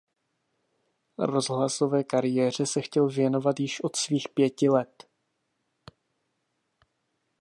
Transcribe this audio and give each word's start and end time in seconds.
Rozhlasové 1.19 2.03
kariéře 2.03 2.65
se 2.65 2.81
chtěl 2.81 3.09
věnovat 3.09 3.59
již 3.59 3.83
od 3.83 3.95
svých 3.95 4.27
pěti 4.29 4.69
let. 4.69 5.07